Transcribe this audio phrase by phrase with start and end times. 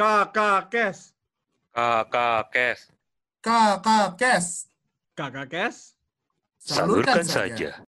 [0.00, 1.12] Kakak Kes.
[1.76, 2.88] Kakak Kes.
[3.44, 4.46] Kakak Kes.
[5.12, 5.76] Kakak Kes.
[6.56, 7.84] Salurkan saja.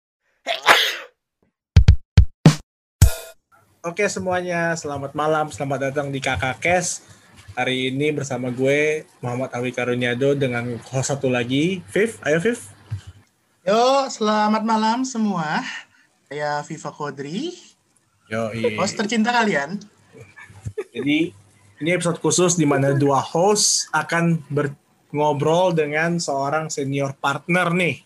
[3.86, 7.06] Oke semuanya, selamat malam, selamat datang di Kakak Kes.
[7.54, 12.18] Hari ini bersama gue Muhammad Awi Karunyado dengan host satu lagi, Viv.
[12.26, 12.58] Ayo Viv.
[13.62, 15.62] Yo, selamat malam semua.
[16.26, 17.54] Saya Viva Kodri,
[18.26, 18.50] Yo,
[18.82, 19.78] host tercinta kalian.
[20.90, 21.38] Jadi
[21.80, 24.44] ini episode khusus di mana dua host akan
[25.10, 28.04] ngobrol dengan seorang senior partner nih.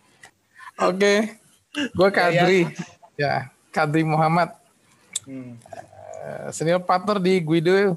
[0.78, 1.38] Oke,
[1.74, 2.70] gue Kadri,
[3.18, 4.54] ya Kadri Muhammad,
[5.24, 5.56] Hmm.
[6.20, 7.96] Eh, senior partner di Guido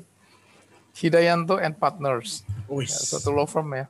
[0.96, 2.40] Hidayanto and Partners,
[2.72, 2.88] Wih.
[2.88, 3.86] ya, suatu law firm ya,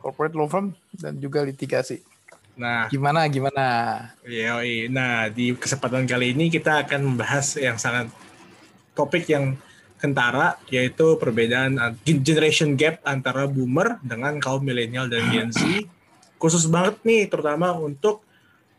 [0.00, 2.00] corporate law firm dan juga litigasi.
[2.56, 3.64] Nah, Gimana gimana?
[4.24, 4.88] Yoi.
[4.88, 8.08] Nah, di kesempatan kali ini kita akan membahas yang sangat
[8.96, 9.60] topik yang
[10.00, 15.60] kentara, yaitu perbedaan generation gap antara boomer dengan kaum milenial dan Gen Z.
[16.40, 18.24] Khusus banget nih, terutama untuk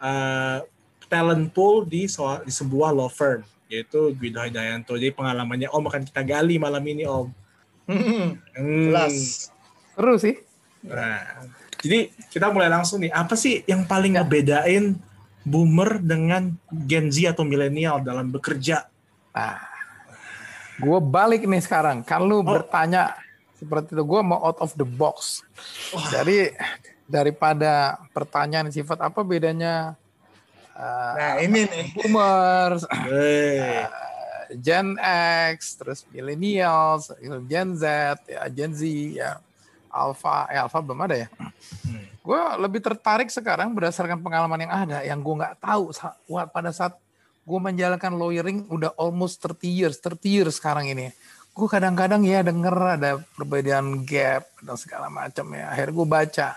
[0.02, 0.66] uh,
[1.06, 4.98] talent pool di, soal, di sebuah law firm, yaitu Guido Hidayanto.
[4.98, 7.28] Jadi pengalamannya Om akan kita gali malam ini Om.
[7.86, 8.90] Hmm, Hmm.
[8.90, 9.48] jelas.
[9.94, 10.36] Seru sih.
[10.82, 11.22] Nah,
[11.78, 13.14] jadi kita mulai langsung nih.
[13.14, 14.98] Apa sih yang paling ngebedain
[15.46, 16.58] boomer dengan
[16.90, 18.90] Gen Z atau milenial dalam bekerja?
[19.38, 19.71] Nah,
[20.82, 22.02] gue balik nih sekarang.
[22.02, 23.14] Kan lu bertanya
[23.62, 25.46] seperti itu, gue mau out of the box.
[26.10, 26.50] Jadi
[27.06, 29.94] daripada pertanyaan sifat apa bedanya
[30.74, 31.86] uh, Nah, ini nih.
[31.94, 33.86] boomers, Eh,
[34.58, 34.98] Gen
[35.54, 37.14] X, terus millennials,
[37.46, 37.84] Gen Z,
[38.26, 38.82] ya Gen Z,
[39.14, 39.40] ya
[39.92, 41.28] Alpha, eh Alpha belum ada ya.
[41.86, 42.08] Hmm.
[42.24, 45.94] Gue lebih tertarik sekarang berdasarkan pengalaman yang ada, yang gue nggak tahu
[46.50, 46.96] pada saat
[47.52, 51.12] gue menjalankan lawyering udah almost 30 years, 30 years sekarang ini.
[51.52, 55.68] Gue kadang-kadang ya denger ada perbedaan gap dan segala macam ya.
[55.68, 56.50] Akhirnya gue baca.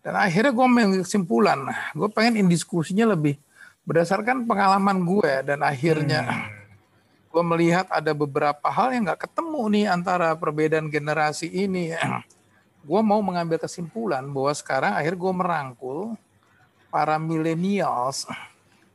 [0.00, 1.58] Dan akhirnya gue mengambil kesimpulan,
[1.92, 3.36] gue pengen in diskusinya lebih
[3.84, 6.48] berdasarkan pengalaman gue dan akhirnya
[7.28, 11.92] gue melihat ada beberapa hal yang nggak ketemu nih antara perbedaan generasi ini.
[12.88, 16.16] gue mau mengambil kesimpulan bahwa sekarang akhir gue merangkul
[16.88, 18.24] para millennials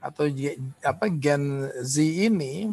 [0.04, 0.28] atau
[0.84, 2.68] apa Gen Z ini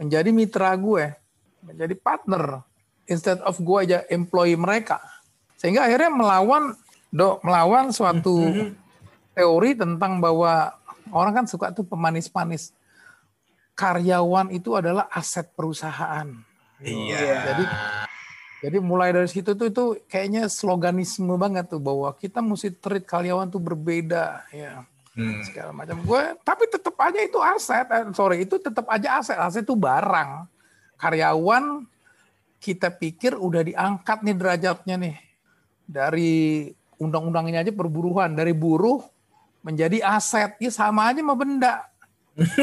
[0.00, 1.12] menjadi mitra gue,
[1.60, 2.64] menjadi partner
[3.04, 4.96] instead of gue aja employee mereka.
[5.60, 6.72] Sehingga akhirnya melawan
[7.12, 8.40] do melawan suatu
[9.36, 10.72] teori tentang bahwa
[11.12, 12.72] orang kan suka tuh pemanis-manis
[13.76, 16.32] karyawan itu adalah aset perusahaan.
[16.80, 17.52] Iya.
[17.52, 17.64] Jadi
[18.62, 23.50] jadi mulai dari situ tuh itu kayaknya sloganisme banget tuh bahwa kita mesti treat karyawan
[23.50, 25.44] tuh berbeda ya Hmm.
[25.44, 26.00] segala macam.
[26.00, 27.84] Gue tapi tetap aja itu aset.
[27.84, 29.36] Eh, sorry itu tetap aja aset.
[29.36, 30.48] Aset itu barang.
[30.96, 31.84] Karyawan
[32.56, 35.16] kita pikir udah diangkat nih derajatnya nih
[35.84, 36.32] dari
[36.96, 39.04] undang-undangnya aja perburuhan dari buruh
[39.60, 40.56] menjadi aset.
[40.56, 41.74] Ya sama aja sama benda.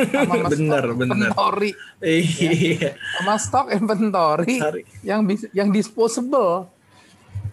[0.10, 0.84] Sama bener.
[0.98, 2.98] inventory, Iya.
[3.22, 4.82] sama stock inventory Sorry.
[5.06, 5.22] yang
[5.54, 6.66] yang disposable.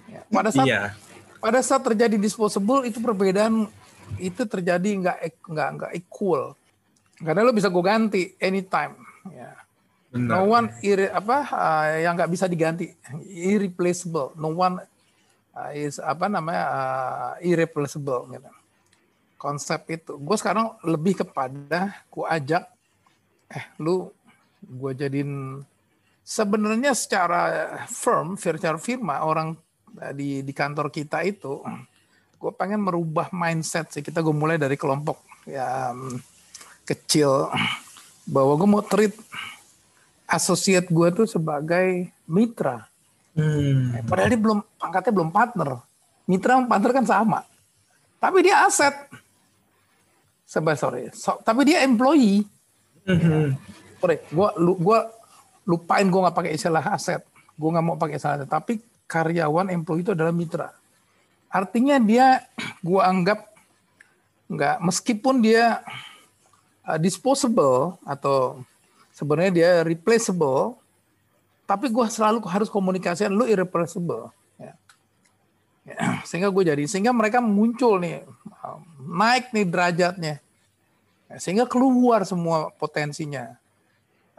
[0.09, 0.83] Ya, pada saat Iya.
[1.37, 3.69] pada saat terjadi disposable itu perbedaan
[4.17, 6.55] itu terjadi nggak nggak nggak equal.
[7.17, 8.97] Karena lo bisa gue ganti anytime
[9.33, 9.53] ya.
[10.07, 10.39] Benar.
[10.39, 12.89] no one irre- apa uh, yang nggak bisa diganti.
[13.27, 14.33] Irreplaceable.
[14.39, 14.81] No one
[15.53, 18.51] uh, is apa namanya uh, irreplaceable gitu.
[19.37, 20.17] Konsep itu.
[20.17, 22.65] Gue sekarang lebih kepada gue ajak
[23.47, 24.11] eh lu
[24.59, 25.63] gue jadiin
[26.27, 29.55] sebenarnya secara firm secara firma orang
[30.19, 31.63] di di kantor kita itu
[32.37, 34.05] gue pengen merubah mindset sih.
[34.05, 35.93] Kita gue mulai dari kelompok ya
[36.85, 37.51] kecil.
[38.27, 39.15] Bahwa gue mau treat
[40.27, 42.87] associate gue tuh sebagai mitra.
[43.37, 43.93] Hmm.
[44.09, 45.71] padahal dia belum pangkatnya belum partner.
[46.25, 47.41] Mitra sama partner kan sama.
[48.17, 48.97] Tapi dia aset.
[50.49, 51.13] Seba, sorry.
[51.13, 52.49] So- tapi dia employee.
[53.05, 53.55] Hmm.
[54.01, 55.07] sorry gue lu gua
[55.69, 57.21] lupain gue nggak pakai istilah aset.
[57.61, 58.49] Gue nggak mau pakai istilah aset.
[58.49, 60.73] Tapi karyawan employee itu adalah mitra
[61.57, 62.45] artinya dia
[62.85, 63.49] gue anggap
[64.53, 65.81] nggak meskipun dia
[66.85, 68.61] uh, disposable atau
[69.17, 70.77] sebenarnya dia replaceable
[71.67, 74.31] tapi gue selalu harus komunikasikan lu irreplaceable.
[74.57, 74.73] Ya.
[75.83, 75.99] Ya,
[76.29, 78.23] sehingga gue jadi sehingga mereka muncul nih
[78.63, 80.35] uh, naik nih derajatnya.
[81.27, 83.59] Ya, sehingga keluar semua potensinya.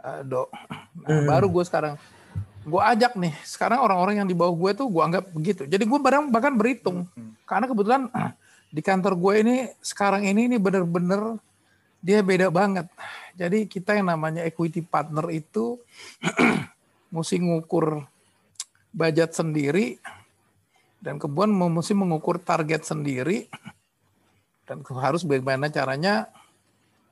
[0.00, 0.48] Uh, dok
[1.04, 1.94] Nah, baru gue sekarang
[2.68, 5.62] gue ajak nih sekarang orang-orang yang di bawah gue tuh gue anggap begitu.
[5.64, 7.08] Jadi gue barang bahkan berhitung.
[7.48, 8.36] Karena kebetulan ah,
[8.68, 11.40] di kantor gue ini sekarang ini ini bener-bener
[11.98, 12.86] dia beda banget.
[13.34, 15.80] Jadi kita yang namanya equity partner itu
[17.14, 18.04] mesti ngukur
[18.92, 19.98] budget sendiri
[20.98, 23.48] dan kemudian mesti mengukur target sendiri
[24.68, 26.28] dan harus bagaimana caranya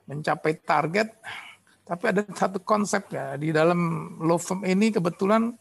[0.07, 1.11] mencapai target
[1.87, 3.79] tapi ada satu konsep ya di dalam
[4.19, 5.55] law firm ini kebetulan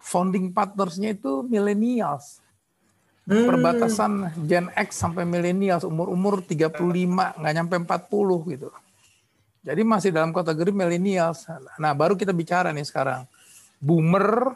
[0.00, 2.44] founding partnersnya itu millennials
[3.24, 3.48] Hmm.
[3.48, 4.12] perbatasan
[4.44, 8.68] Gen X sampai millennials umur-umur 35 nggak nyampe 40 gitu.
[9.64, 11.48] Jadi masih dalam kategori millennials.
[11.80, 13.24] Nah, baru kita bicara nih sekarang.
[13.80, 14.52] Boomer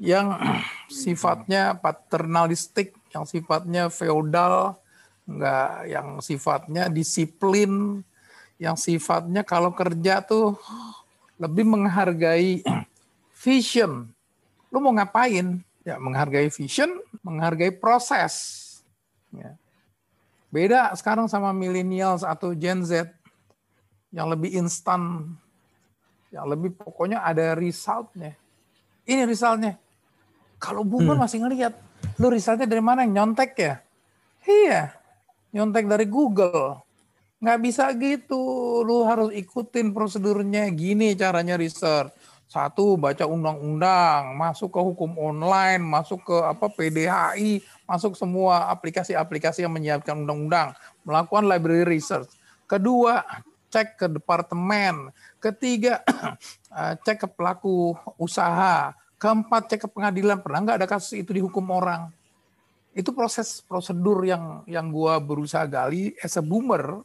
[0.00, 0.40] yang
[1.04, 4.80] sifatnya paternalistik, yang sifatnya feodal,
[5.28, 8.00] nggak yang sifatnya disiplin,
[8.56, 10.56] yang sifatnya kalau kerja tuh
[11.36, 12.64] lebih menghargai
[13.36, 14.08] vision.
[14.72, 15.60] Lu mau ngapain?
[15.86, 18.64] Ya, menghargai vision, menghargai proses.
[19.30, 19.54] Ya.
[20.50, 23.12] Beda sekarang sama millennials atau Gen Z
[24.10, 25.30] yang lebih instan,
[26.32, 28.34] yang lebih pokoknya ada resultnya.
[29.04, 29.76] Ini resultnya.
[30.56, 31.22] Kalau boomer Hmm.
[31.28, 31.76] masih ngelihat,
[32.16, 33.04] lu resultnya dari mana?
[33.04, 33.74] Nyontek ya?
[34.48, 34.96] Iya,
[35.52, 36.85] nyontek dari Google.
[37.36, 38.42] Nggak bisa gitu,
[38.80, 40.72] lu harus ikutin prosedurnya.
[40.72, 42.12] Gini caranya research.
[42.46, 47.58] Satu, baca undang-undang, masuk ke hukum online, masuk ke apa PDHI,
[47.90, 50.70] masuk semua aplikasi-aplikasi yang menyiapkan undang-undang,
[51.02, 52.30] melakukan library research.
[52.70, 53.26] Kedua,
[53.68, 55.10] cek ke departemen.
[55.42, 56.00] Ketiga,
[56.80, 58.94] eh, cek ke pelaku usaha.
[59.18, 60.40] Keempat, cek ke pengadilan.
[60.40, 62.08] Pernah nggak ada kasus itu dihukum orang?
[62.96, 67.04] Itu proses prosedur yang yang gua berusaha gali as a boomer.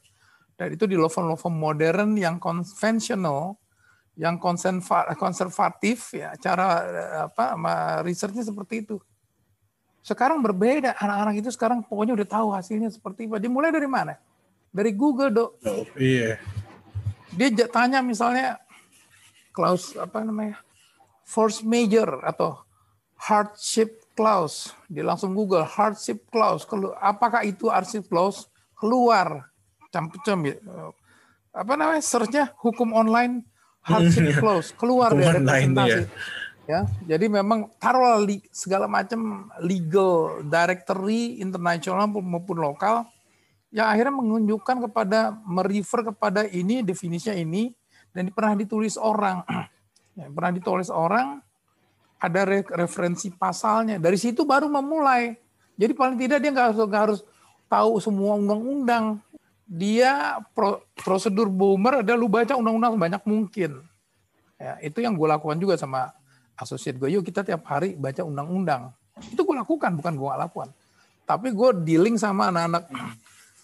[0.61, 3.57] Dan itu di firm modern yang konvensional,
[4.13, 7.57] yang konserva- konservatif ya cara eh, apa
[8.05, 9.01] researchnya seperti itu.
[10.05, 13.41] Sekarang berbeda, anak-anak itu sekarang pokoknya udah tahu hasilnya seperti apa.
[13.41, 14.21] Dimulai dari mana?
[14.69, 15.51] Dari Google, Dok.
[15.65, 16.37] Oh, iya.
[17.33, 18.61] Dia tanya misalnya
[19.57, 20.61] clause apa namanya?
[21.25, 22.61] force major atau
[23.17, 24.77] hardship clause.
[24.85, 26.69] Dia langsung Google hardship clause.
[27.01, 28.45] Apakah itu hardship clause?
[28.77, 29.50] Keluar.
[29.91, 30.55] Campur-cam ya.
[31.51, 32.01] Apa namanya?
[32.01, 33.43] Searchnya hukum online
[33.83, 34.71] hardship clause.
[34.73, 36.39] Keluar Hukum dari online, representasi.
[36.69, 38.23] Ya, jadi memang taruh
[38.53, 43.11] segala macam legal directory internasional maupun lokal
[43.73, 47.71] yang akhirnya menunjukkan kepada merefer kepada ini definisinya ini
[48.11, 49.43] dan pernah ditulis orang
[50.19, 51.39] ya, pernah ditulis orang
[52.21, 55.33] ada re- referensi pasalnya dari situ baru memulai
[55.79, 57.21] jadi paling tidak dia nggak harus nggak harus
[57.71, 59.23] tahu semua undang-undang
[59.71, 63.71] dia pro- prosedur boomer adalah lu baca undang-undang sebanyak mungkin.
[64.59, 66.11] Ya itu yang gue lakukan juga sama
[66.53, 68.91] asosiat gue yuk kita tiap hari baca undang-undang.
[69.31, 70.69] Itu gue lakukan bukan gue lakukan.
[71.23, 72.91] Tapi gue dealing sama anak-anak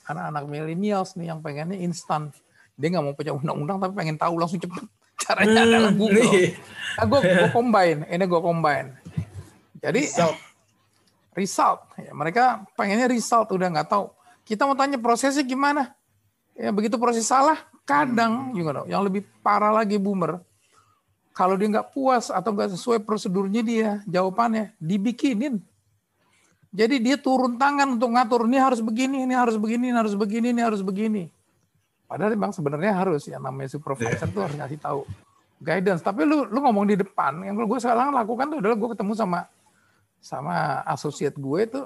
[0.07, 2.31] anak-anak millennials nih yang pengennya instan.
[2.80, 4.88] Dia nggak mau baca undang-undang tapi pengen tahu langsung cepet.
[5.27, 6.24] Caranya Hmm, adalah Google.
[6.31, 6.56] iya.
[6.95, 8.88] nah, gue gue combine ini gue combine.
[9.77, 10.38] Jadi Result.
[11.33, 11.80] result.
[12.00, 12.44] Ya, mereka
[12.74, 14.07] pengennya result udah nggak tahu.
[14.42, 15.96] Kita mau tanya prosesnya gimana
[16.57, 20.44] ya begitu proses salah kadang you know, yang lebih parah lagi boomer.
[21.31, 25.62] Kalau dia nggak puas atau nggak sesuai prosedurnya dia jawabannya dibikinin.
[26.74, 30.48] Jadi dia turun tangan untuk ngatur ini harus begini ini harus begini ini harus begini
[30.51, 31.24] ini harus begini.
[32.09, 35.06] Padahal memang sebenarnya harus ya namanya supervisor tuh harus ngasih tahu
[35.62, 36.01] guidance.
[36.01, 39.40] Tapi lu lu ngomong di depan yang gue sekarang lakukan tuh adalah gue ketemu sama
[40.18, 41.81] sama asosiat gue itu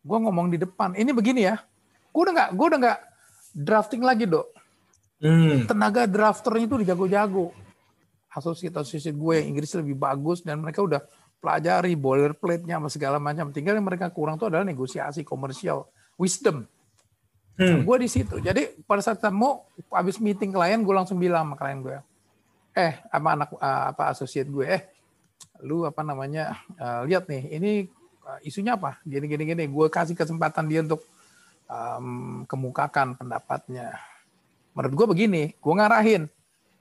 [0.00, 1.60] gue ngomong di depan ini begini ya.
[2.08, 2.98] Gue udah nggak gue udah nggak
[3.56, 4.52] drafting lagi dok.
[5.16, 5.64] Hmm.
[5.64, 7.56] tenaga drafternya itu dijago-jago.
[8.28, 11.00] Asosiat-asosiat gue yang Inggris lebih bagus dan mereka udah
[11.40, 13.48] pelajari boilerplate-nya sama segala macam.
[13.48, 15.88] Tinggal yang mereka kurang itu adalah negosiasi komersial
[16.20, 16.68] wisdom.
[17.56, 17.88] Hmm.
[17.88, 18.36] gue di situ.
[18.44, 21.96] Jadi pada saat mau habis meeting klien gue langsung bilang sama klien gue
[22.76, 24.82] eh sama anak eh, apa asosiat gue eh
[25.64, 27.88] lu apa namanya eh, lihat nih ini
[28.20, 29.00] eh, isunya apa?
[29.08, 29.64] Gini gini gini.
[29.64, 31.00] Gue kasih kesempatan dia untuk
[31.66, 33.98] em, kemukakan pendapatnya.
[34.72, 36.22] Menurut gue begini gue ngarahin.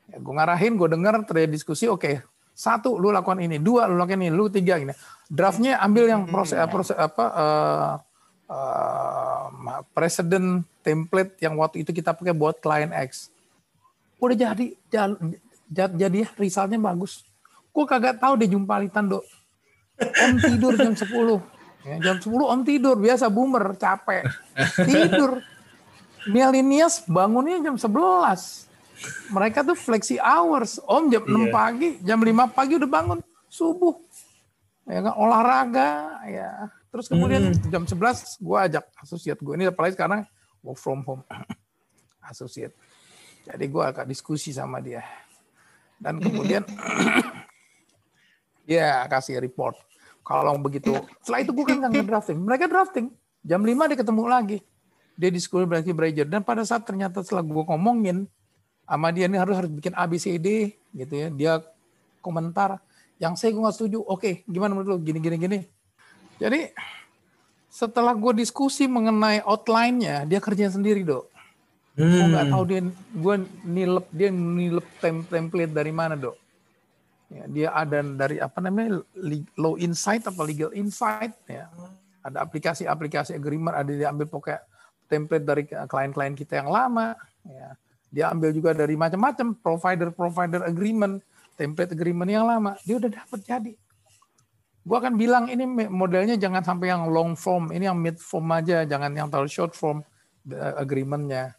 [0.06, 2.22] Ya, gue ngarahin gue dengar terjadi diskusi oke.
[2.56, 3.60] Satu lu lakukan ini.
[3.60, 4.32] Dua lu lakukan ini.
[4.32, 4.96] Lu tiga gini.
[5.28, 7.92] Draftnya ambil yang proses, proses apa eh,
[8.54, 13.34] eh, presiden template yang waktu itu kita pakai buat klien X.
[14.22, 14.66] Udah jadi
[15.70, 17.26] jadi ya, resultnya bagus.
[17.76, 19.26] Gue kagak tahu deh jumpalitan dok
[20.00, 21.55] om tidur jam 10
[21.86, 24.26] ya, jam 10 om tidur biasa boomer capek.
[24.84, 25.40] Tidur.
[26.26, 28.66] Millennials bangunnya jam 11
[29.30, 30.82] mereka tuh flexi hours.
[30.82, 31.54] Om jam 6 Iya.
[31.54, 33.94] pagi jam 5 pagi udah bangun subuh.
[34.90, 35.90] Ya kan olahraga
[36.26, 36.70] ya.
[36.90, 40.26] Terus kemudian jam 11 gue ajak asosiat gue ini apalagi sekarang
[40.66, 41.22] work from home.
[42.26, 42.74] Asosiat.
[43.46, 45.06] Jadi gue agak diskusi sama dia.
[46.02, 46.66] Dan kemudian
[48.66, 49.78] Ya, kasih report.
[50.26, 50.90] Kalau begitu,
[51.22, 52.38] setelah itu gue kan nggak nge-drafting.
[52.42, 53.14] Mereka drafting.
[53.46, 54.58] Jam 5 dia ketemu lagi.
[55.14, 56.26] Dia di school berarti belajar.
[56.26, 58.26] Dan pada saat ternyata setelah gue ngomongin,
[58.90, 61.28] sama dia ini harus harus bikin ABCD gitu ya.
[61.30, 61.54] Dia
[62.26, 62.82] komentar,
[63.22, 64.02] yang saya gue nggak setuju.
[64.02, 65.06] Oke, gimana menurut lu?
[65.06, 65.60] Gini, gini, gini.
[66.42, 66.74] Jadi
[67.70, 71.30] setelah gue diskusi mengenai outline-nya, dia kerja sendiri dok.
[71.96, 72.82] Gue nggak tahu dia,
[73.14, 76.36] gue nilep dia nilep tem- template dari mana dok.
[77.26, 79.02] Ya, dia ada dari apa namanya
[79.58, 81.70] law insight apa legal insight ya.
[82.22, 84.62] Ada aplikasi-aplikasi agreement, ada dia ambil pokoknya
[85.10, 87.18] template dari klien-klien kita yang lama.
[87.46, 87.78] Ya.
[88.10, 91.22] Dia ambil juga dari macam-macam provider-provider agreement,
[91.58, 92.78] template agreement yang lama.
[92.86, 93.74] Dia udah dapat jadi.
[94.86, 98.86] Gua akan bilang ini modelnya jangan sampai yang long form, ini yang mid form aja,
[98.86, 100.06] jangan yang terlalu short form
[100.46, 101.58] eh, agreementnya.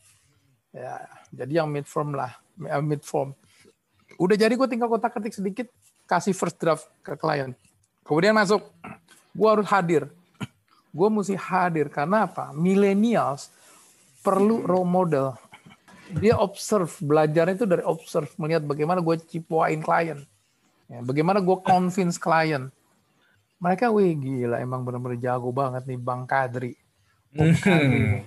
[0.71, 1.03] Ya,
[1.35, 3.35] jadi yang mid form lah, eh, mid form.
[4.17, 5.69] Udah jadi gue tinggal kotak ketik sedikit,
[6.09, 7.53] kasih first draft ke klien.
[8.07, 8.63] Kemudian masuk,
[9.35, 10.09] gue harus hadir.
[10.95, 12.57] Gue mesti hadir karena apa?
[12.57, 13.53] Millennials
[14.25, 15.37] perlu role model.
[16.17, 20.23] Dia observe, belajarnya itu dari observe, melihat bagaimana gue cipuain klien.
[20.87, 22.71] Ya, bagaimana gue convince klien.
[23.59, 26.79] Mereka, wih gila, emang benar-benar jago banget nih Bang Kadri.
[27.35, 28.21] Om Kadri nih.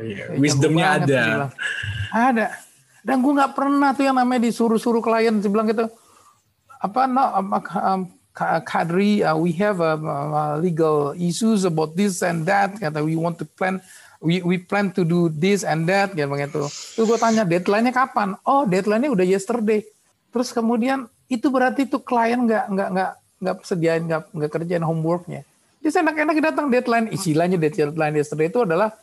[0.00, 1.22] Iya, Wisdomnya ada.
[2.10, 2.46] Ada.
[3.00, 5.88] Dan gue nggak pernah tuh yang namanya disuruh-suruh klien, bilang gitu.
[6.80, 12.22] Apa no, um, um, Ka- Kadri, uh, we have um, uh, legal issues about this
[12.22, 12.72] and that.
[12.78, 13.82] Kata we want to plan,
[14.22, 16.62] we we plan to do this and that, gitu begitu.
[16.70, 18.38] Terus gue tanya deadline-nya kapan?
[18.46, 19.82] Oh, deadline-nya udah yesterday.
[20.30, 23.10] Terus kemudian itu berarti tuh klien nggak nggak nggak
[23.42, 25.42] nggak sediain nggak nggak kerjain homeworknya.
[25.82, 27.10] Dia enak-enak datang deadline.
[27.10, 28.94] Istilahnya deadline yesterday itu adalah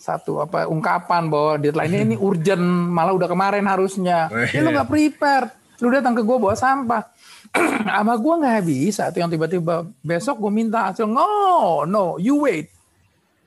[0.00, 4.32] satu apa ungkapan bahwa deadline-nya ini urgent malah udah kemarin harusnya.
[4.48, 7.04] Ya lu nggak prepare lu datang ke gue bawa sampah.
[7.88, 11.04] Sama gue nggak bisa tuh yang tiba-tiba besok gue minta hasil.
[11.04, 12.72] No no you wait.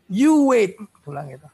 [0.06, 0.78] You wait.
[1.02, 1.48] Gua bilang gitu.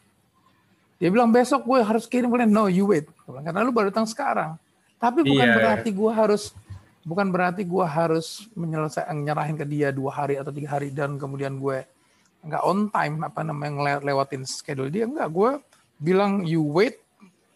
[1.00, 2.52] Dia bilang besok gue harus kirim kalian.
[2.52, 3.08] No you wait.
[3.24, 4.60] Gua bilang, karena lu baru datang sekarang.
[5.00, 5.56] Tapi bukan Iya.
[5.56, 6.52] berarti gue harus
[7.08, 11.56] bukan berarti gue harus menyelesaikan nyerahin ke dia dua hari atau tiga hari dan kemudian
[11.56, 11.88] gue
[12.40, 15.06] nggak on time apa namanya lewatin schedule dia.
[15.06, 15.52] Enggak gue
[16.00, 17.00] bilang you wait.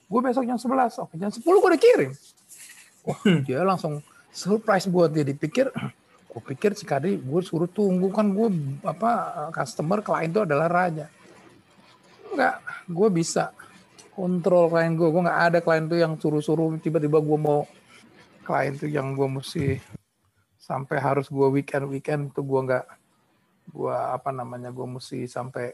[0.07, 2.11] Gue besok jam 11 oke jam 10 gue udah kirim
[3.03, 5.25] wah dia langsung surprise buat dia.
[5.25, 5.71] Dipikir
[6.33, 8.11] gue pikir si Kadri gue suruh tunggu.
[8.11, 8.47] Kan gue
[8.83, 11.07] apa customer klien itu adalah raja.
[12.33, 13.53] Enggak gue bisa
[14.13, 17.65] kontrol klien gue gue nggak ada klien tuh yang suruh-suruh tiba-tiba gue mau
[18.45, 19.81] klien tuh yang gue mesti
[20.61, 22.85] sampai harus gue weekend weekend tuh gue nggak
[23.73, 25.73] gua apa namanya gue mesti sampai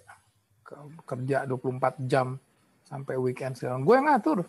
[0.63, 2.39] ke- kerja 24 jam
[2.87, 4.47] sampai weekend segala gue yang ngatur.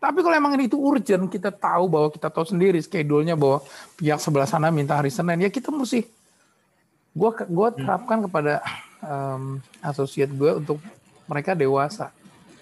[0.00, 3.60] Tapi kalau emang ini itu urgent kita tahu bahwa kita tahu sendiri schedule-nya bahwa
[4.00, 6.08] pihak sebelah sana minta hari Senin ya kita mesti
[7.10, 8.64] gue gua terapkan kepada
[9.02, 10.78] em, associate gue untuk
[11.28, 12.14] mereka dewasa.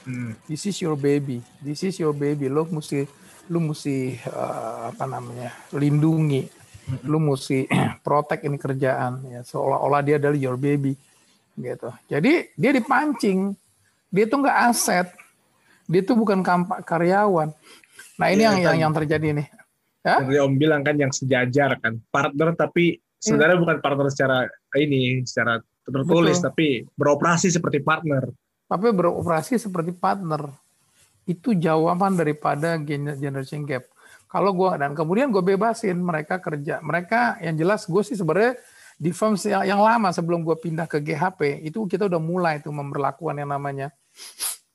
[0.08, 0.32] Hmm.
[0.48, 1.44] this is your baby.
[1.60, 2.48] This is your baby.
[2.48, 3.04] Lo mesti
[3.52, 6.57] lu mesti eh, apa namanya lindungi
[7.04, 7.68] lu mesti
[8.06, 9.40] protect ini kerjaan ya.
[9.44, 10.94] Seolah-olah dia adalah your baby
[11.58, 11.90] gitu.
[12.06, 13.52] Jadi dia dipancing.
[14.08, 15.08] Dia tuh nggak aset.
[15.88, 16.40] Dia tuh bukan
[16.84, 17.52] karyawan.
[18.18, 18.82] Nah ini Iya, yang yang kan.
[18.88, 19.46] yang terjadi nih.
[20.04, 20.16] Ya?
[20.20, 24.46] Yang tadi Om bilang kan yang sejajar kan, partner tapi sebenarnya bukan partner secara
[24.78, 26.46] ini, secara tertulis, Betul.
[26.52, 28.28] tapi beroperasi seperti partner.
[28.68, 30.52] tapi beroperasi seperti partner
[31.28, 33.84] itu jawaban daripada gen- generation gap.
[34.28, 36.80] Kalau gua dan kemudian gue bebasin mereka kerja.
[36.80, 38.56] Mereka yang jelas gue sih sebenarnya
[38.96, 42.72] di firm yang, yang lama sebelum gue pindah ke GHP itu kita udah mulai tuh
[42.72, 43.88] memperlakukan yang namanya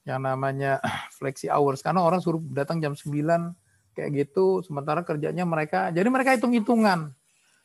[0.06, 0.78] yang namanya
[1.18, 1.82] flexi hours.
[1.82, 3.10] Karena orang suruh datang jam 9
[3.98, 4.62] kayak gitu.
[4.62, 7.14] Sementara kerjanya mereka jadi mereka hitung-hitungan.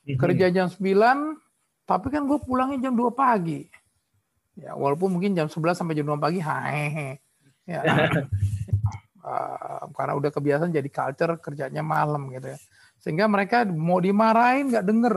[0.09, 0.17] Mhm.
[0.17, 1.37] kerja jam 9
[1.85, 3.69] tapi kan gue pulangnya jam 2 pagi.
[4.57, 7.21] Ya walaupun mungkin jam 11 sampai jam 2 pagi hehehe
[7.69, 7.85] ya
[9.29, 12.59] Eh, karena udah kebiasaan jadi culture kerjanya malam gitu ya.
[12.97, 15.15] Sehingga mereka mau dimarahin nggak denger.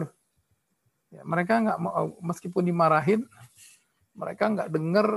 [1.11, 3.23] Ya, mereka nggak mau meskipun dimarahin
[4.11, 5.07] mereka nggak denger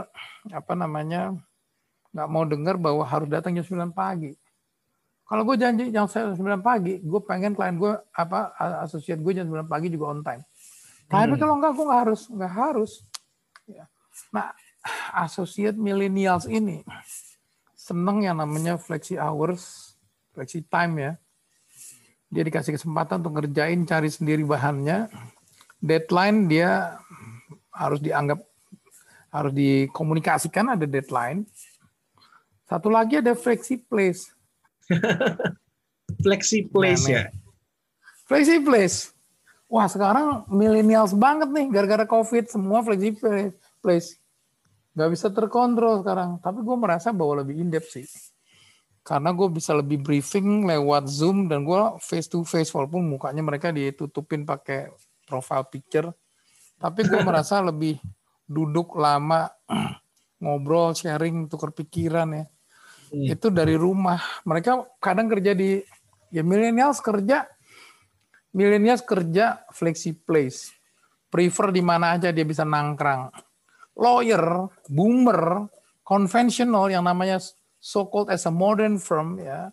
[0.55, 1.35] apa namanya
[2.15, 4.31] nggak mau denger bahwa harus datang jam 9 pagi.
[5.25, 8.55] Kalau gue janji jam 9 pagi gue pengen klien gue apa
[8.87, 10.43] asosiat gue jam 9 pagi juga on time.
[11.11, 11.41] Tapi Hmm.
[11.43, 12.93] kalau enggak gue nggak harus nggak harus.
[13.65, 13.89] Ya.
[14.31, 14.53] nah
[15.17, 16.85] asosiat millennials ini
[17.85, 19.93] seneng yang namanya flexi hours
[20.33, 21.13] flexi time ya.
[22.33, 25.13] Dia dikasih kesempatan untuk ngerjain cari sendiri bahannya.
[25.79, 26.97] Deadline dia
[27.69, 28.41] harus dianggap
[29.29, 31.45] harus dikomunikasikan ada deadline.
[32.65, 34.33] Satu lagi ada flexi place.
[36.25, 37.23] Flexi place Nah, ya.
[38.25, 39.13] Flexi place.
[39.69, 43.53] Wah sekarang millennials banget nih gara-gara covid semua flexible
[43.85, 44.17] place
[44.95, 46.39] nggak bisa terkontrol sekarang.
[46.39, 48.07] Tapi gue merasa bahwa lebih in depth sih.
[49.05, 53.69] Karena gue bisa lebih briefing lewat zoom dan gue face to face walaupun mukanya mereka
[53.75, 54.89] ditutupin pakai
[55.29, 56.09] profile picture.
[56.81, 58.01] Tapi gue merasa lebih
[58.49, 59.51] duduk lama
[60.41, 62.45] ngobrol sharing tukar pikiran ya.
[63.15, 63.31] Hmm.
[63.31, 64.19] itu dari rumah.
[64.49, 65.79] Mereka kadang kerja di
[66.35, 67.47] ya millennials kerja
[68.55, 70.73] millennials kerja flexi place.
[71.29, 73.31] Prefer di mana aja dia bisa nangkrang
[73.95, 75.71] lawyer boomer
[76.05, 77.41] konvensional yang namanya
[77.81, 79.71] so called as a modern firm ya,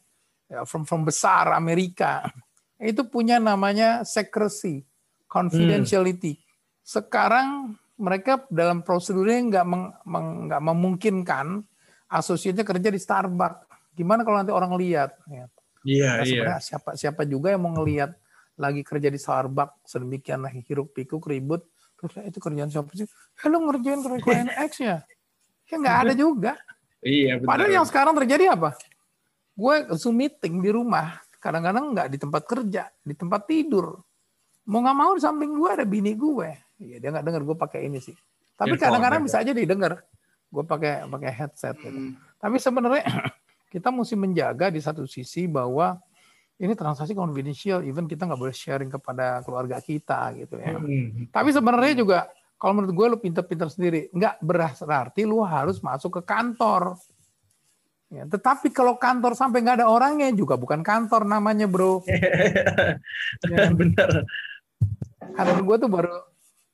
[0.47, 2.23] ya from from besar Amerika.
[2.81, 4.81] Itu punya namanya secrecy
[5.29, 6.41] confidentiality.
[6.81, 9.65] Sekarang mereka dalam prosedurnya nggak
[10.49, 11.61] nggak memungkinkan
[12.09, 13.69] asosiatnya kerja di Starbucks.
[13.93, 15.45] Gimana kalau nanti orang lihat ya.
[15.81, 16.25] Iya, Nah, iya.
[16.25, 18.13] sebenarnya siapa siapa juga yang mau ngelihat
[18.57, 21.65] lagi kerja di Starbucks sedemikian hiruk pikuk ribut
[22.01, 23.05] terus "Eh, itu kerjaan siapa sih?
[23.05, 25.05] Eh, lu ngerjain klien X ya?
[25.69, 26.57] Ya nggak ada juga.
[27.01, 27.49] Iya, benar.
[27.49, 28.75] Padahal yang sekarang terjadi apa?
[29.53, 34.01] Gue Zoom meeting di rumah, kadang-kadang nggak di tempat kerja, di tempat tidur.
[34.69, 36.49] Mau nggak mau di samping gue ada bini gue.
[36.81, 38.13] Iya dia nggak dengar gue pakai ini sih.
[38.57, 39.29] Tapi kadang-kadang earphone.
[39.29, 39.93] bisa aja didengar.
[40.49, 41.75] Gue pakai pakai headset.
[41.77, 41.97] Gitu.
[41.97, 42.13] Hmm.
[42.37, 43.03] Tapi sebenarnya
[43.73, 45.97] kita mesti menjaga di satu sisi bahwa
[46.61, 50.77] ini transaksi confidential, even kita nggak boleh sharing kepada keluarga kita gitu ya.
[50.77, 51.25] Hmm.
[51.33, 52.19] Tapi sebenarnya juga
[52.61, 57.01] kalau menurut gue lu pinter-pinter sendiri, nggak berarti lu harus masuk ke kantor.
[58.13, 62.05] Ya, tetapi kalau kantor sampai nggak ada orangnya juga bukan kantor namanya bro.
[63.49, 64.27] Ya, benar.
[65.31, 66.13] kantor gue tuh baru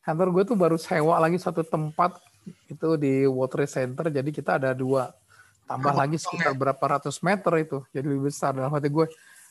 [0.01, 2.17] kantor gue tuh baru sewa lagi satu tempat
[2.67, 4.05] itu di World Trade Center.
[4.11, 5.13] Jadi kita ada dua
[5.69, 7.79] tambah lagi sekitar berapa ratus meter itu.
[7.95, 9.07] Jadi lebih besar dalam hati gue.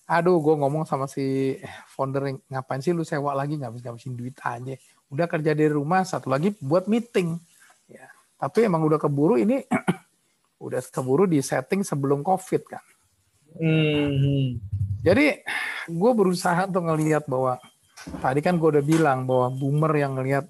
[0.06, 1.58] Aduh, gue ngomong sama si
[1.90, 4.78] founder ngapain sih lu sewa lagi nggak bisa ngabisin duit aja.
[5.10, 7.34] Udah kerja dari rumah, satu lagi buat meeting.
[7.90, 8.06] Ya.
[8.38, 9.66] Tapi emang udah keburu ini,
[10.66, 12.84] udah keburu di setting sebelum COVID kan.
[13.58, 14.62] Hmm.
[15.02, 15.42] Jadi
[15.90, 17.58] gue berusaha untuk ngelihat bahwa
[18.23, 20.47] tadi kan gue udah bilang bahwa boomer yang ngelihat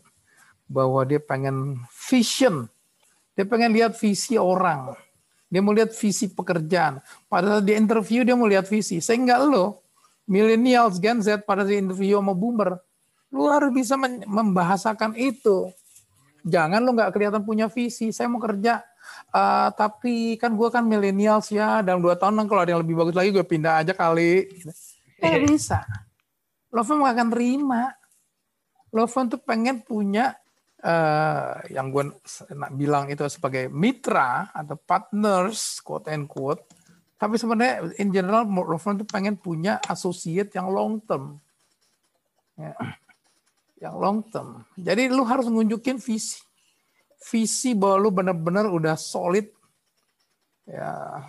[0.68, 2.68] bahwa dia pengen vision,
[3.32, 4.92] dia pengen lihat visi orang,
[5.46, 6.98] dia mau lihat visi pekerjaan.
[7.30, 8.98] Pada saat di interview dia mau lihat visi.
[8.98, 9.82] Sehingga lo
[10.26, 12.82] millennials Gen Z pada saat interview sama boomer,
[13.30, 13.94] lu harus bisa
[14.26, 15.70] membahasakan itu.
[16.46, 18.10] Jangan lo nggak kelihatan punya visi.
[18.10, 18.82] Saya mau kerja,
[19.34, 21.82] eh, tapi kan gue kan millennials ya.
[21.82, 24.50] Dalam dua tahun kalau ada yang lebih bagus lagi gue pindah aja kali.
[25.22, 25.82] Nggak bisa.
[26.74, 27.82] Loven nggak akan terima.
[28.94, 30.34] Loven tuh pengen punya
[30.82, 32.12] eh, yang gue
[32.76, 36.62] bilang itu sebagai mitra atau partners quote and quote.
[37.16, 41.40] Tapi sebenarnya in general Loven tuh pengen punya associate yang long term.
[42.60, 42.76] Ya.
[43.80, 44.48] Yang long term.
[44.76, 46.44] Jadi lu harus nunjukin visi.
[47.16, 49.48] Visi bahwa lu benar-benar udah solid
[50.66, 51.22] ya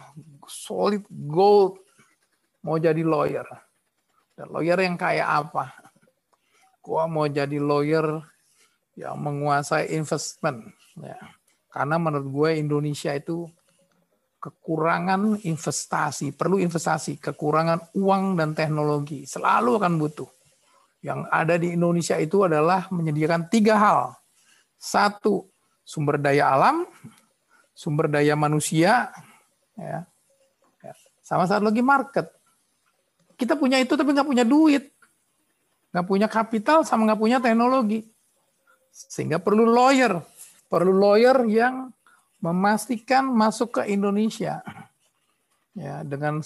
[0.49, 1.79] solid gold
[2.67, 3.47] mau jadi lawyer.
[4.35, 5.71] Dan lawyer yang kayak apa?
[6.83, 8.21] Gua mau jadi lawyer
[8.97, 10.73] yang menguasai investment.
[10.97, 11.21] Ya.
[11.69, 13.45] Karena menurut gue Indonesia itu
[14.41, 20.29] kekurangan investasi, perlu investasi, kekurangan uang dan teknologi, selalu akan butuh.
[21.05, 24.17] Yang ada di Indonesia itu adalah menyediakan tiga hal.
[24.77, 25.45] Satu,
[25.85, 26.89] sumber daya alam,
[27.77, 29.13] sumber daya manusia,
[29.77, 30.05] ya,
[30.81, 30.93] Ya.
[31.25, 32.29] sama satu lagi market.
[33.37, 34.89] Kita punya itu tapi nggak punya duit,
[35.93, 38.05] nggak punya kapital sama nggak punya teknologi,
[39.05, 40.17] sehingga perlu lawyer,
[40.65, 41.93] perlu lawyer yang
[42.41, 44.65] memastikan masuk ke Indonesia,
[45.77, 46.41] ya dengan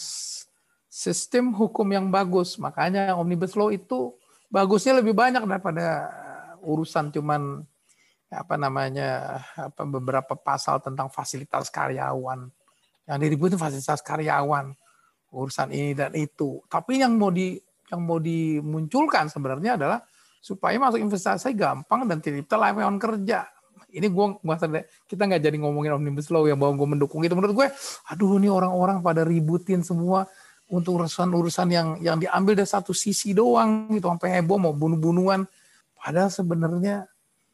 [0.91, 2.59] sistem hukum yang bagus.
[2.59, 4.11] Makanya omnibus law itu
[4.51, 6.11] bagusnya lebih banyak daripada
[6.59, 7.63] urusan cuman
[8.31, 12.51] apa namanya apa beberapa pasal tentang fasilitas karyawan.
[13.07, 14.75] Yang diributin fasilitas karyawan
[15.31, 16.59] urusan ini dan itu.
[16.67, 17.55] Tapi yang mau di
[17.91, 19.99] yang mau dimunculkan sebenarnya adalah
[20.41, 23.45] supaya masuk investasi gampang dan tercipta lapangan kerja
[23.93, 24.57] ini gua gua-
[25.05, 27.67] kita nggak jadi ngomongin omnibus law yang bahwa gue mendukung itu menurut gue
[28.09, 30.25] aduh ini orang-orang pada ributin semua
[30.71, 35.45] untuk urusan-urusan yang yang diambil dari satu sisi doang gitu sampai heboh mau bunuh-bunuhan
[35.95, 37.05] padahal sebenarnya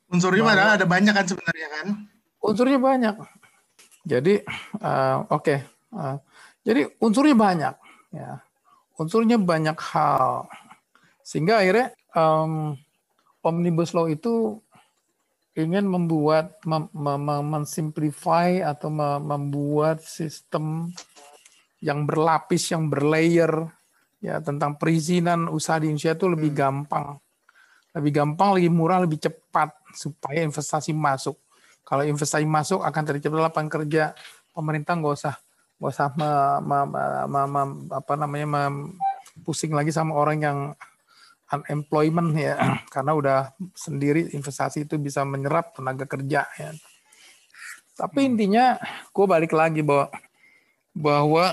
[0.08, 1.88] Unsurnya padahal ada banyak kan sebenarnya kan.
[2.40, 3.16] unsurnya banyak.
[4.08, 4.40] Jadi
[4.80, 5.56] eh, oke,
[5.88, 6.18] Eh,
[6.68, 7.76] jadi unsurnya banyak,
[8.12, 8.44] ya.
[9.00, 10.52] Unsurnya banyak hal,
[11.24, 12.74] sehingga akhirnya em,
[13.46, 14.58] omnibus law itu
[15.54, 20.90] ingin membuat mem, mem, mensimplify atau mem- membuat sistem
[21.82, 23.70] yang berlapis, yang berlayer,
[24.18, 27.22] ya tentang perizinan usaha di Indonesia itu lebih gampang,
[27.94, 31.38] lebih gampang, lebih murah, lebih cepat supaya investasi masuk.
[31.86, 34.12] Kalau investasi masuk akan tercipta lapangan kerja.
[34.52, 35.36] Pemerintah nggak usah
[35.78, 36.30] nggak usah me,
[36.66, 37.62] me, me, me, me,
[37.94, 38.62] apa namanya me,
[39.46, 40.58] pusing lagi sama orang yang
[41.54, 42.56] unemployment ya
[42.94, 43.40] karena udah
[43.74, 46.72] sendiri investasi itu bisa menyerap tenaga kerja ya.
[47.98, 48.78] Tapi intinya
[49.10, 50.14] gue balik lagi bahwa
[50.94, 51.46] bahwa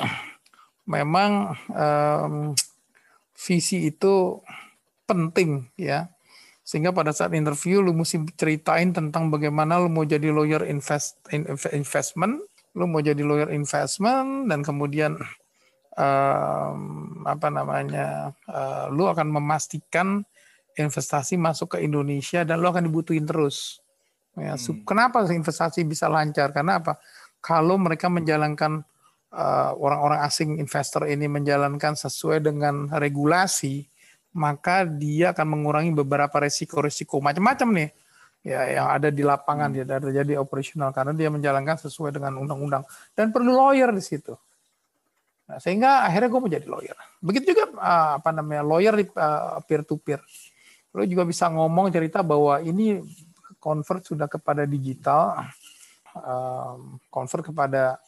[0.85, 2.52] memang um,
[3.37, 4.40] visi itu
[5.04, 6.09] penting ya
[6.64, 11.20] sehingga pada saat interview lu mesti ceritain tentang bagaimana lu mau jadi lawyer invest
[11.76, 12.40] investment
[12.72, 15.20] lu mau jadi lawyer investment dan kemudian
[15.94, 20.22] um, apa namanya uh, lu akan memastikan
[20.74, 23.78] investasi masuk ke Indonesia dan lu akan dibutuhin terus
[24.35, 24.83] ya hmm.
[24.83, 26.98] kenapa investasi bisa lancar karena apa
[27.38, 28.83] kalau mereka menjalankan
[29.30, 33.87] uh, orang-orang asing investor ini menjalankan sesuai dengan regulasi
[34.35, 37.90] maka dia akan mengurangi beberapa resiko-resiko macam-macam nih
[38.44, 39.78] ya yang ada di lapangan hmm.
[39.88, 42.85] ya terjadi operasional karena dia menjalankan sesuai dengan undang-undang
[43.16, 44.37] dan perlu lawyer di situ.
[45.44, 46.96] Nah, sehingga akhirnya gue menjadi lawyer.
[47.20, 50.20] Begitu juga uh, apa namanya lawyer di uh, peer to peer.
[50.96, 53.02] Lo juga bisa ngomong cerita bahwa ini
[53.61, 55.48] convert sudah kepada digital,
[56.16, 57.98] um, convert kepada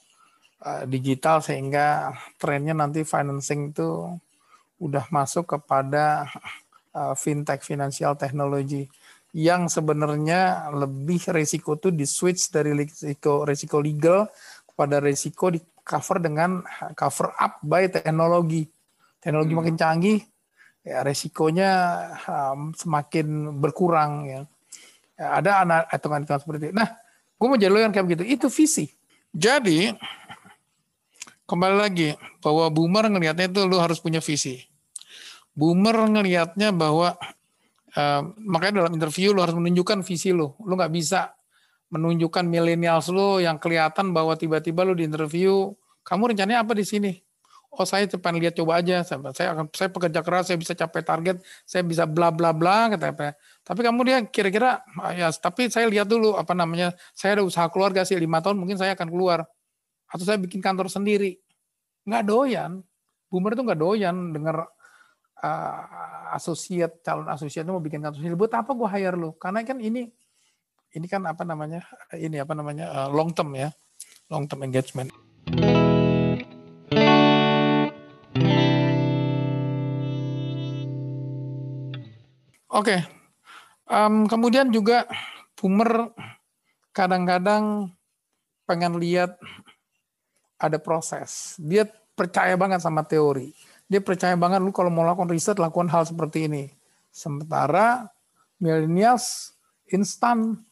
[0.89, 4.09] digital sehingga trennya nanti financing itu
[4.81, 6.33] udah masuk kepada
[7.13, 8.89] fintech financial technology
[9.37, 14.33] yang sebenarnya lebih resiko tuh di switch dari resiko resiko legal
[14.65, 16.67] kepada resiko di cover dengan
[16.99, 18.67] cover up by teknologi
[19.23, 19.61] teknologi hmm.
[19.63, 20.19] makin canggih
[20.83, 21.71] ya resikonya
[22.27, 24.41] um, semakin berkurang ya,
[25.15, 26.91] ya ada hitungan-hitungan seperti itu nah
[27.39, 28.91] gue mau jadi yang kayak begitu itu visi
[29.37, 29.93] jadi
[31.45, 32.09] kembali lagi
[32.43, 34.65] bahwa boomer ngelihatnya itu lu harus punya visi.
[35.53, 37.17] Boomer ngelihatnya bahwa
[37.97, 40.53] uh, makanya dalam interview lu harus menunjukkan visi lu.
[40.65, 41.36] Lu nggak bisa
[41.91, 45.71] menunjukkan millennials lu yang kelihatan bahwa tiba-tiba lu di interview,
[46.03, 47.13] kamu rencananya apa di sini?
[47.77, 51.45] Oh saya cepat lihat coba aja, saya akan saya pekerja keras, saya bisa capai target,
[51.69, 53.37] saya bisa bla bla bla kata apa.
[53.61, 57.69] Tapi kamu dia kira-kira ah, ya tapi saya lihat dulu apa namanya, saya ada usaha
[57.69, 59.45] keluarga sih lima tahun mungkin saya akan keluar
[60.09, 61.37] atau saya bikin kantor sendiri.
[62.09, 62.73] Nggak doyan.
[63.29, 64.57] Boomer itu nggak doyan denger
[65.43, 68.37] uh, asosiat calon asosiat itu mau bikin kantor sendiri.
[68.41, 69.37] Buat apa gue hire lo?
[69.37, 70.09] Karena kan ini
[70.97, 71.85] ini kan apa namanya
[72.17, 73.69] ini apa namanya uh, long term ya,
[74.33, 75.13] long term engagement.
[82.73, 83.01] Oke, okay.
[83.93, 85.05] um, kemudian juga
[85.57, 86.13] boomer
[86.97, 87.93] kadang-kadang
[88.65, 89.37] pengen lihat
[90.57, 91.61] ada proses.
[91.61, 91.85] Dia
[92.17, 93.53] percaya banget sama teori.
[93.85, 96.73] Dia percaya banget lu kalau mau lakukan riset lakukan hal seperti ini.
[97.13, 98.09] Sementara
[98.61, 99.57] millennials
[99.89, 100.65] instan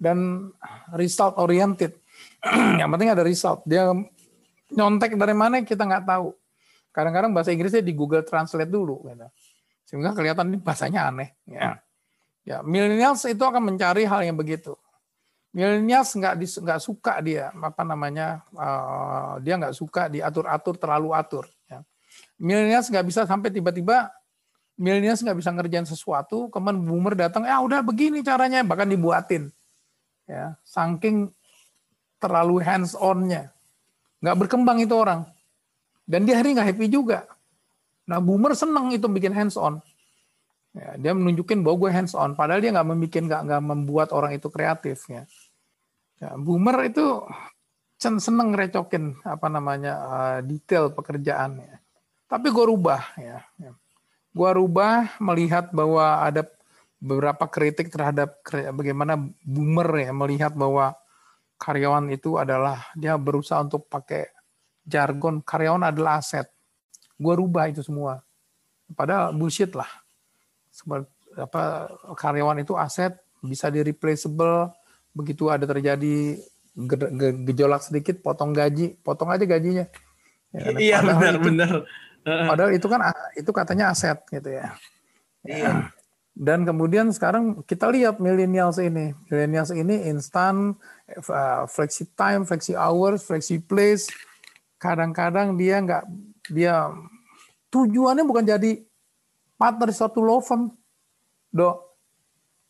[0.00, 0.48] dan
[0.96, 1.92] result oriented.
[2.80, 3.60] yang penting ada result.
[3.68, 3.92] Dia
[4.72, 6.32] nyontek dari mana kita nggak tahu.
[6.90, 9.28] Kadang-kadang bahasa Inggrisnya di Google Translate dulu, gitu.
[9.86, 11.38] sehingga kelihatan ini bahasanya aneh.
[11.46, 11.78] Ya,
[12.42, 14.74] ya millennials itu akan mencari hal yang begitu
[15.50, 21.82] milenials nggak nggak suka dia apa namanya uh, dia nggak suka diatur-atur terlalu atur ya.
[22.38, 24.14] milenials nggak bisa sampai tiba-tiba
[24.78, 29.50] milenials nggak bisa ngerjain sesuatu kemudian boomer datang ya udah begini caranya bahkan dibuatin
[30.30, 31.34] ya saking
[32.22, 33.50] terlalu hands onnya
[34.22, 35.26] nggak berkembang itu orang
[36.06, 37.26] dan dia hari nggak happy juga
[38.06, 39.82] nah boomer seneng itu bikin hands on
[40.70, 44.38] Ya, dia menunjukin bahwa gue hands on, padahal dia nggak membuat nggak nggak membuat orang
[44.38, 45.02] itu kreatif.
[45.10, 45.26] Ya.
[46.22, 47.26] ya boomer itu
[47.98, 51.82] seneng recokin apa namanya uh, detail pekerjaannya.
[52.30, 53.42] Tapi gue rubah ya.
[54.30, 56.46] Gue rubah melihat bahwa ada
[57.00, 58.44] beberapa kritik terhadap
[58.76, 60.92] bagaimana boomer ya melihat bahwa
[61.56, 64.28] karyawan itu adalah dia berusaha untuk pakai
[64.84, 66.48] jargon karyawan adalah aset.
[67.20, 68.20] Gue rubah itu semua.
[68.92, 69.88] Padahal bullshit lah
[71.38, 74.72] apa karyawan itu aset bisa di replaceable
[75.14, 76.38] begitu ada terjadi
[77.46, 79.86] gejolak sedikit potong gaji potong aja gajinya
[80.54, 80.78] ya, kan?
[80.78, 81.74] iya benar itu, benar
[82.24, 83.00] padahal itu kan
[83.34, 84.66] itu katanya aset gitu ya
[85.46, 85.90] iya.
[86.34, 90.78] Dan kemudian sekarang kita lihat millennials ini millennials ini instan
[91.28, 94.08] uh, flexi time flexi hours flexi place
[94.80, 96.04] kadang-kadang dia nggak
[96.48, 96.90] dia
[97.70, 98.82] tujuannya bukan jadi
[99.60, 100.72] partner suatu law firm,
[101.52, 101.76] do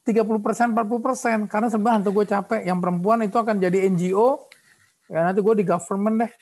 [0.03, 1.39] 30 persen, 40 persen.
[1.47, 2.61] Karena sebenarnya nanti gue capek.
[2.67, 4.51] Yang perempuan itu akan jadi NGO,
[5.07, 6.33] ya nanti gue di government deh.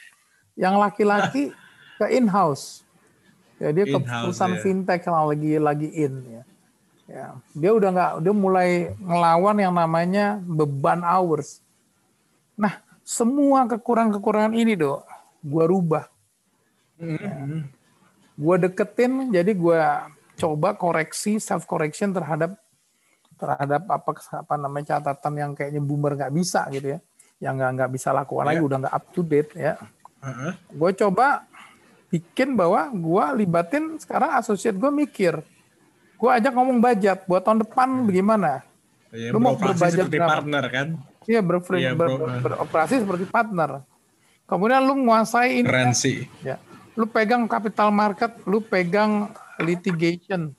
[0.56, 1.42] Yang laki-laki
[2.00, 2.88] ke in-house.
[3.60, 4.62] Ya dia ke perusahaan yeah.
[4.62, 6.42] fintech yang lagi lagi in ya.
[7.08, 11.64] Ya, dia udah nggak, dia mulai ngelawan yang namanya beban hours.
[12.52, 15.08] Nah, semua kekurangan-kekurangan ini dok,
[15.40, 16.04] gua rubah.
[17.00, 17.60] Mm-hmm.
[18.36, 22.60] Gua deketin, jadi gua coba koreksi self correction terhadap
[23.40, 24.10] terhadap apa
[24.44, 26.98] apa namanya catatan yang kayaknya boomer nggak bisa gitu ya,
[27.40, 28.66] yang nggak nggak bisa lakukan lagi, Ya.
[28.68, 29.74] udah nggak up to date ya.
[30.20, 30.52] Heeh.
[30.76, 31.48] Gue coba
[32.12, 35.40] bikin bahwa gue libatin sekarang asosiat gue mikir,
[36.18, 38.66] gue ajak ngomong budget buat tahun depan bagaimana?
[39.08, 40.30] Ya, Lu mau berbudget seperti berapa?
[40.34, 40.88] partner kan.
[41.24, 43.86] Iya berfri- Iya, ber- ber- beroperasi seperti partner.
[44.44, 46.24] Kemudian lu menguasai ini, sih.
[46.40, 46.56] ya.
[46.92, 49.28] Lu pegang capital market, lu pegang
[49.58, 50.50] litigation,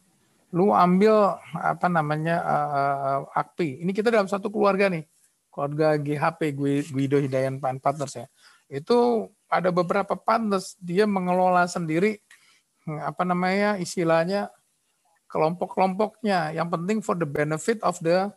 [0.50, 3.82] lu ambil apa namanya uh, akpi.
[3.82, 5.04] Ini kita dalam satu keluarga nih,
[5.50, 8.26] keluarga GHP Gui- Guido Hidayan Pan Partners ya.
[8.67, 12.22] Itu ada beberapa partners dia mengelola sendiri
[12.86, 14.54] hmm, apa namanya istilahnya
[15.30, 16.58] kelompok-kelompoknya.
[16.58, 18.34] Yang penting for the benefit of the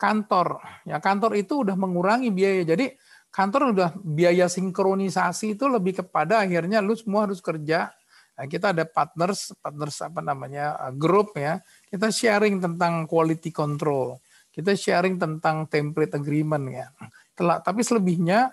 [0.00, 0.62] kantor.
[0.88, 2.64] Ya kantor itu udah mengurangi biaya.
[2.64, 2.94] Jadi
[3.28, 7.92] kantor udah biaya sinkronisasi itu lebih kepada akhirnya lu semua harus kerja.
[8.40, 11.60] Nah, kita ada partners, partners apa namanya uh, grup ya.
[11.84, 14.16] Kita sharing tentang quality control.
[14.48, 16.88] Kita sharing tentang template agreement ya.
[17.36, 18.48] Tapi selebihnya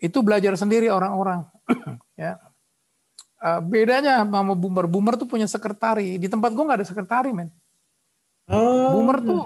[0.00, 1.44] itu belajar sendiri orang-orang.
[2.18, 2.40] ya.
[3.42, 6.14] Uh, bedanya sama boomer, boomer tuh punya sekretari.
[6.14, 7.50] Di tempat gua nggak ada sekretari men.
[8.46, 8.94] Oh.
[8.94, 9.42] Boomer tuh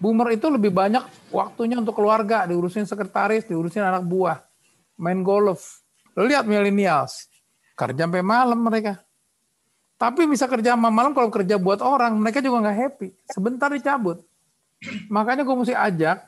[0.00, 4.40] boomer itu lebih banyak waktunya untuk keluarga, diurusin sekretaris, diurusin anak buah,
[4.96, 5.84] main golf.
[6.16, 7.28] Lo lihat millennials,
[7.76, 9.04] kerja sampai malam mereka.
[10.00, 13.08] Tapi bisa kerja sama malam kalau kerja buat orang, mereka juga nggak happy.
[13.28, 14.24] Sebentar dicabut.
[15.12, 16.24] Makanya gue mesti ajak,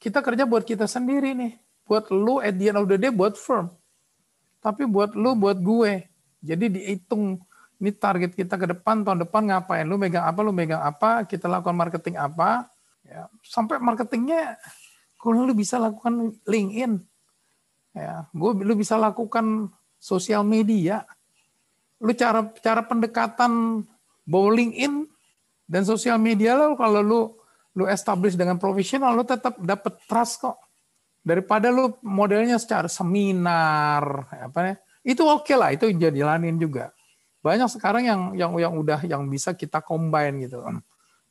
[0.00, 1.60] kita kerja buat kita sendiri nih.
[1.84, 3.68] Buat lu at the end of the day, buat firm.
[4.64, 6.08] Tapi buat lu, buat gue.
[6.44, 7.40] Jadi dihitung,
[7.80, 9.88] ini target kita ke depan, tahun depan ngapain.
[9.88, 12.68] Lu megang apa, lu megang apa, kita lakukan marketing apa.
[13.04, 14.60] Ya, sampai marketingnya,
[15.16, 17.00] kalau lu bisa lakukan LinkedIn.
[17.96, 21.08] Ya, gue lu bisa lakukan sosial media.
[22.04, 23.80] Lu cara cara pendekatan
[24.28, 25.08] bowling in
[25.64, 27.20] dan sosial media lo kalau lu
[27.74, 30.56] lu establish dengan profesional lu tetap dapat trust kok
[31.24, 36.90] daripada lu modelnya secara seminar apa ya itu oke lah itu jadi jalanin juga
[37.44, 40.64] banyak sekarang yang yang yang udah yang bisa kita combine gitu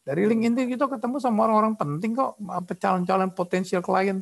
[0.06, 4.22] dari LinkedIn kita ketemu sama orang-orang penting kok apa calon-calon potensial klien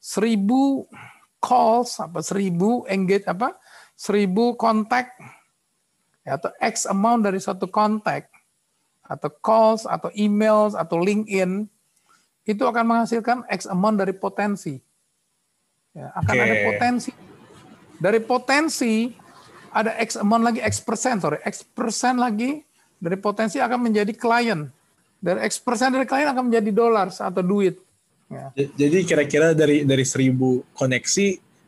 [0.00, 0.88] seribu
[1.36, 3.60] calls apa seribu engage apa
[3.92, 5.12] seribu kontak
[6.24, 8.32] ya, atau X amount dari satu kontak
[9.06, 11.70] atau calls atau emails atau LinkedIn
[12.46, 14.78] itu akan menghasilkan X amount dari potensi.
[15.90, 16.44] Ya, akan Oke.
[16.46, 17.10] ada potensi.
[17.96, 19.12] Dari potensi
[19.72, 22.64] ada X amount lagi X persen, sorry, X persen lagi
[22.96, 24.68] dari potensi akan menjadi klien.
[25.20, 27.76] Dari X persen dari klien akan menjadi dolar atau duit.
[28.26, 28.50] Ya.
[28.56, 31.26] Jadi kira-kira dari dari 1000 koneksi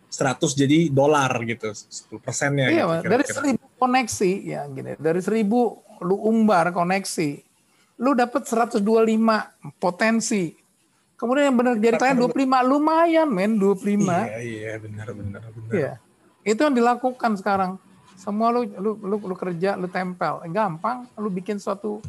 [0.08, 5.84] 100 jadi dolar gitu 10 persennya Iya, gitu, dari seribu koneksi ya gini, dari seribu
[6.00, 7.30] lu umbar koneksi,
[8.00, 8.80] lu dapat 125
[9.76, 10.56] potensi.
[11.18, 14.00] Kemudian yang benar jadi klien 25 lumayan men 25.
[14.00, 15.72] Iya, iya benar benar benar.
[15.74, 15.92] Iya.
[16.48, 17.76] Itu yang dilakukan sekarang.
[18.16, 20.40] Semua lu lu lu, lu kerja, lu tempel.
[20.48, 22.00] Gampang, lu bikin suatu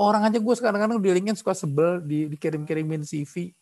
[0.00, 3.52] orang aja gue sekarang kadang di LinkedIn suka sebel di dikirim-kirimin CV.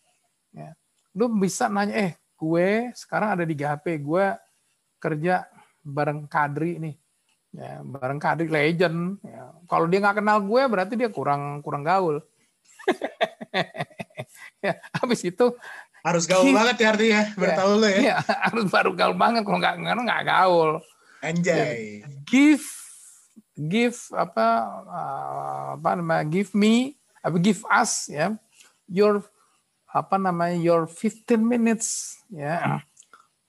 [0.55, 0.71] Ya.
[1.11, 4.25] Lu bisa nanya, eh gue sekarang ada di GHP, gue
[4.97, 5.43] kerja
[5.83, 6.95] bareng Kadri nih.
[7.53, 9.21] Ya, bareng Kadri legend.
[9.21, 9.53] Ya.
[9.69, 12.23] Kalau dia nggak kenal gue berarti dia kurang kurang gaul.
[14.65, 15.53] ya, habis itu
[16.03, 17.97] Harus gaul Ki- banget ya artinya, bertahu lu ya.
[18.03, 18.17] Iya,
[18.51, 19.47] harus baru gaul banget.
[19.47, 20.69] Kalau nggak nggak nggak gaul.
[21.23, 22.03] Anjay.
[22.27, 22.67] Give
[23.55, 24.47] give apa
[24.83, 28.35] uh, apa namanya give me apa give us ya.
[28.91, 29.23] Your
[29.87, 32.83] apa namanya your 15 minutes ya.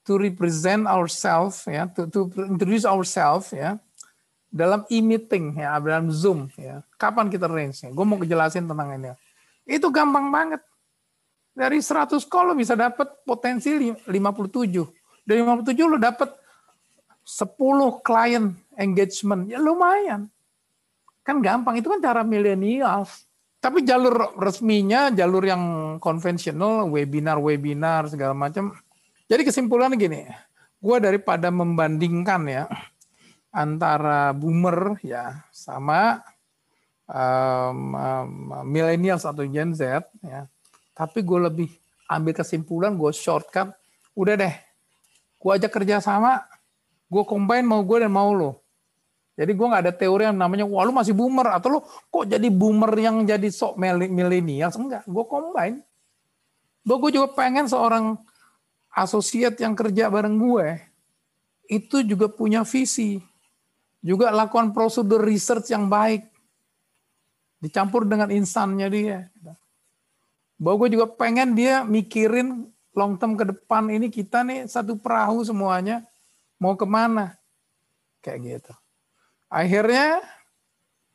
[0.06, 1.90] To represent ourselves ya.
[1.90, 3.82] To, to introduce ourselves ya.
[4.46, 5.74] Dalam e-meeting ya.
[5.82, 6.86] Dalam zoom ya.
[6.94, 9.10] Kapan kita range nya gue mau kejelasin tentang ini.
[9.66, 10.62] Itu gampang banget
[11.54, 16.30] dari 100 call lo bisa dapat potensi li- 57 dari 57 lo dapat
[17.24, 19.48] 10 klien engagement.
[19.48, 20.28] Ya lumayan.
[21.24, 23.08] Kan gampang itu kan cara milenial
[23.64, 28.76] tapi jalur resminya jalur yang konvensional webinar webinar segala macam.
[29.24, 30.20] Jadi kesimpulannya gini
[30.84, 32.68] gue daripada membandingkan ya
[33.48, 36.20] antara boomer ya sama
[37.08, 38.28] um, um,
[38.68, 40.44] millennials atau Gen Z ya
[40.94, 41.70] tapi gue lebih
[42.08, 43.74] ambil kesimpulan gue shortcut
[44.14, 44.54] udah deh
[45.42, 46.46] gue ajak kerja sama
[47.10, 48.64] gue combine mau gue dan mau lo
[49.34, 52.48] Jadi gue nggak ada teori yang namanya, wah lu masih boomer atau lu kok jadi
[52.54, 54.70] boomer yang jadi sok milenial?
[54.78, 55.82] Enggak, gue combine.
[56.86, 58.14] Gue juga pengen seorang
[58.94, 60.78] asosiat yang kerja bareng gue
[61.66, 63.18] itu juga punya visi,
[63.98, 66.30] juga lakukan prosedur research yang baik,
[67.58, 69.18] dicampur dengan insannya dia.
[70.60, 75.42] Bahwa gue juga pengen dia mikirin long term ke depan ini kita nih satu perahu
[75.42, 76.06] semuanya
[76.62, 77.34] mau ke mana
[78.22, 78.72] kayak gitu.
[79.50, 80.22] Akhirnya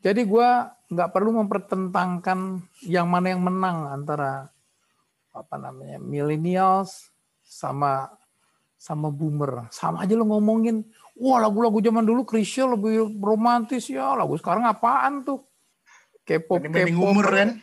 [0.03, 0.49] jadi gue
[0.91, 4.51] nggak perlu mempertentangkan yang mana yang menang antara
[5.31, 7.09] apa namanya millennials
[7.43, 8.11] sama
[8.79, 9.67] sama boomer.
[9.75, 10.87] Sama aja lo ngomongin,
[11.19, 15.43] wah lagu-lagu zaman dulu Krisya lebih romantis ya, lagu sekarang apaan tuh?
[16.23, 16.63] K-pop.
[16.95, 17.59] umur kan.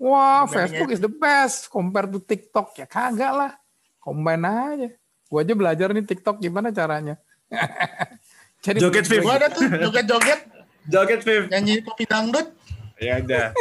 [0.00, 2.72] Wah, Bandingnya Facebook is the best compare to TikTok.
[2.80, 3.52] Ya kagak lah.
[4.00, 4.88] Combine aja.
[5.28, 7.20] Gua aja belajar nih TikTok gimana caranya.
[8.64, 9.20] Jadi Joget, Viv.
[9.20, 10.40] Gua ada tuh joget-joget,
[10.88, 11.42] Joget, Viv.
[11.52, 12.48] nyanyi kopi dangdut.
[12.96, 13.52] Ya udah.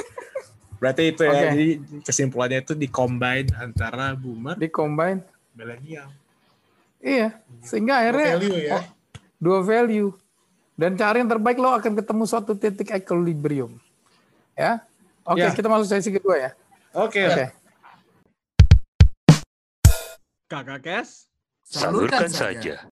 [0.79, 1.31] Berarti itu ya.
[1.31, 1.43] Oke.
[1.51, 1.67] Jadi
[2.07, 5.19] kesimpulannya itu di combine antara boomer di combine.
[5.55, 6.07] milenial.
[7.03, 7.35] Iya.
[7.63, 8.73] Sehingga akhirnya Value ya.
[8.79, 8.85] oh,
[9.39, 10.11] dua value.
[10.79, 13.75] Dan cari yang terbaik lo akan ketemu suatu titik equilibrium.
[14.55, 14.87] Ya.
[15.29, 15.53] Oke, Ya.
[15.53, 16.49] kita masuk sesi kedua ya.
[16.97, 17.21] Oke.
[17.29, 17.45] Oke.
[20.49, 21.29] Kakak Kes.
[21.61, 22.81] Salurkan saja.